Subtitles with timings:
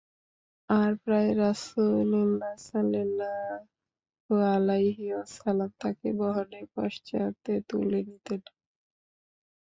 [0.69, 8.41] আর প্রায় রাসূলুল্লাহ সাল্লাল্লাহু আলাইহি ওয়াসাল্লাম তাঁকে বাহনের পশ্চাতে তুলে নিতেন।